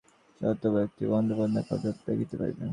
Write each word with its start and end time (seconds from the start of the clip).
শেষোক্ত 0.41 0.63
ব্যক্তিই 0.75 1.09
বস্তুর 1.11 1.37
পুঙ্খানুপুঙ্খ 1.39 1.81
রূপ 1.83 1.97
দেখিতে 2.07 2.35
পাইবে। 2.39 2.63